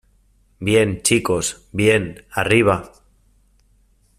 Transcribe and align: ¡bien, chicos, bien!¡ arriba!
¡bien, 0.59 1.03
chicos, 1.03 1.67
bien!¡ 1.71 2.25
arriba! 2.31 2.91